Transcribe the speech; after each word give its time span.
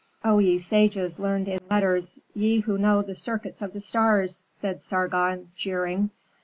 "O 0.23 0.39
ye 0.39 0.57
sages 0.57 1.19
learned 1.19 1.47
in 1.47 1.59
letters, 1.69 2.17
ye 2.33 2.61
who 2.61 2.75
know 2.79 3.03
the 3.03 3.13
circuits 3.13 3.61
of 3.61 3.71
the 3.71 3.79
stars!" 3.79 4.41
said 4.49 4.81
Sargon, 4.81 5.51
jeering. 5.55 6.09